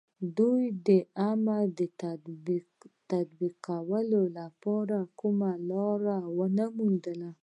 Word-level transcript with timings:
دوی 0.37 0.63
د 0.87 0.89
امر 1.31 1.61
د 1.79 1.81
تطبيقولو 3.09 4.21
لپاره 4.37 4.97
کومه 5.19 5.51
لاره 5.69 6.17
نه 6.23 6.25
وه 6.37 6.67
موندلې. 6.77 7.29